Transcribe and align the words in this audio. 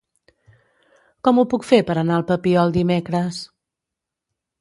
Com 1.27 1.41
ho 1.41 1.43
puc 1.51 1.67
fer 1.71 1.79
per 1.89 1.97
anar 2.03 2.15
al 2.21 2.25
Papiol 2.31 2.73
dimecres? 2.79 3.43